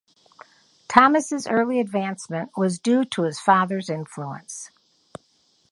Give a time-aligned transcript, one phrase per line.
[0.87, 4.71] Thomas's early advancement was due to his father's influence.